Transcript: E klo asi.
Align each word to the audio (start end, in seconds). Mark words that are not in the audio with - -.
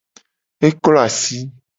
E 0.67 0.69
klo 0.83 0.99
asi. 1.05 1.39